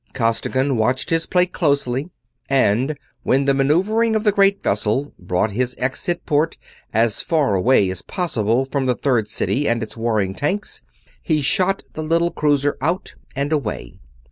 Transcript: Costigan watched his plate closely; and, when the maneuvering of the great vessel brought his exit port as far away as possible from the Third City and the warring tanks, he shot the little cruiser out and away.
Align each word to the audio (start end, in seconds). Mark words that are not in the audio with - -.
Costigan 0.15 0.77
watched 0.77 1.11
his 1.11 1.27
plate 1.27 1.53
closely; 1.53 2.09
and, 2.49 2.97
when 3.21 3.45
the 3.45 3.53
maneuvering 3.53 4.15
of 4.15 4.23
the 4.23 4.31
great 4.31 4.63
vessel 4.63 5.13
brought 5.19 5.51
his 5.51 5.75
exit 5.77 6.25
port 6.25 6.57
as 6.91 7.21
far 7.21 7.53
away 7.53 7.87
as 7.91 8.01
possible 8.01 8.65
from 8.65 8.87
the 8.87 8.95
Third 8.95 9.27
City 9.27 9.67
and 9.69 9.79
the 9.79 9.99
warring 9.99 10.33
tanks, 10.33 10.81
he 11.21 11.39
shot 11.43 11.83
the 11.93 12.01
little 12.01 12.31
cruiser 12.31 12.77
out 12.81 13.13
and 13.35 13.53
away. 13.53 13.99